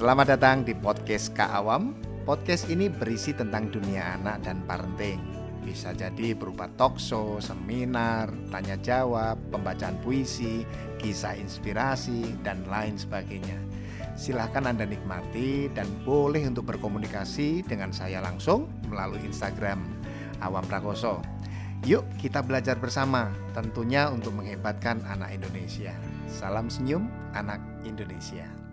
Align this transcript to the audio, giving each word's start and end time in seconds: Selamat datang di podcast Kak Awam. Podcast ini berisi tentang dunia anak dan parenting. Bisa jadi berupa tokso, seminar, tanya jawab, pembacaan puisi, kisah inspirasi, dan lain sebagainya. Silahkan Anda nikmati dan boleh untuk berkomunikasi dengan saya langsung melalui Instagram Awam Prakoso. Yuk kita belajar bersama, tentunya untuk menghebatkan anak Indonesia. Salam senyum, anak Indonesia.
Selamat 0.00 0.32
datang 0.32 0.64
di 0.64 0.72
podcast 0.72 1.36
Kak 1.36 1.60
Awam. 1.60 1.92
Podcast 2.24 2.72
ini 2.72 2.88
berisi 2.88 3.36
tentang 3.36 3.68
dunia 3.68 4.16
anak 4.16 4.48
dan 4.48 4.64
parenting. 4.64 5.20
Bisa 5.60 5.92
jadi 5.92 6.32
berupa 6.32 6.72
tokso, 6.80 7.36
seminar, 7.36 8.32
tanya 8.48 8.80
jawab, 8.80 9.36
pembacaan 9.52 10.00
puisi, 10.00 10.64
kisah 10.96 11.36
inspirasi, 11.36 12.32
dan 12.40 12.64
lain 12.64 12.96
sebagainya. 12.96 13.60
Silahkan 14.16 14.72
Anda 14.72 14.88
nikmati 14.88 15.68
dan 15.76 15.84
boleh 16.00 16.48
untuk 16.48 16.72
berkomunikasi 16.72 17.68
dengan 17.68 17.92
saya 17.92 18.24
langsung 18.24 18.72
melalui 18.88 19.20
Instagram 19.20 19.84
Awam 20.40 20.64
Prakoso. 20.64 21.20
Yuk 21.84 22.08
kita 22.16 22.40
belajar 22.40 22.80
bersama, 22.80 23.36
tentunya 23.52 24.08
untuk 24.08 24.32
menghebatkan 24.32 25.04
anak 25.12 25.36
Indonesia. 25.36 25.92
Salam 26.24 26.72
senyum, 26.72 27.04
anak 27.36 27.60
Indonesia. 27.84 28.69